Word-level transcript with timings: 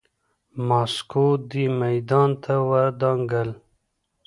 ماسکو 0.67 1.25
دې 1.49 1.65
میدان 1.81 2.29
ته 2.43 2.53
ودانګل. 2.69 3.49